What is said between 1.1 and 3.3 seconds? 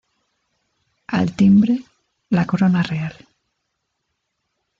Al timbre, la Corona Real.